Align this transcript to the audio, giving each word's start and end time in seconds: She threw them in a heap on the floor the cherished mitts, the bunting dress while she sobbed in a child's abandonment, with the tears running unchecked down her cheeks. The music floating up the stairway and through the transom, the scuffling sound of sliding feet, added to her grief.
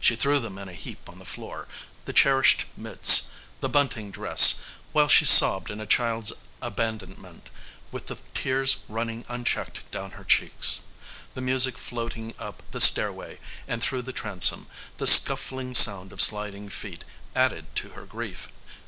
She 0.00 0.16
threw 0.16 0.40
them 0.40 0.58
in 0.58 0.68
a 0.68 0.72
heap 0.72 1.08
on 1.08 1.20
the 1.20 1.24
floor 1.24 1.68
the 2.04 2.12
cherished 2.12 2.64
mitts, 2.76 3.28
the 3.60 3.68
bunting 3.68 4.10
dress 4.10 4.56
while 4.90 5.06
she 5.06 5.24
sobbed 5.24 5.70
in 5.70 5.80
a 5.80 5.86
child's 5.86 6.32
abandonment, 6.60 7.48
with 7.92 8.08
the 8.08 8.18
tears 8.34 8.78
running 8.88 9.24
unchecked 9.28 9.88
down 9.92 10.10
her 10.18 10.24
cheeks. 10.24 10.80
The 11.34 11.42
music 11.42 11.78
floating 11.78 12.34
up 12.40 12.64
the 12.72 12.80
stairway 12.80 13.38
and 13.68 13.80
through 13.80 14.02
the 14.02 14.12
transom, 14.12 14.66
the 14.96 15.06
scuffling 15.06 15.74
sound 15.74 16.12
of 16.12 16.20
sliding 16.20 16.68
feet, 16.70 17.04
added 17.36 17.66
to 17.76 17.90
her 17.90 18.04
grief. 18.04 18.48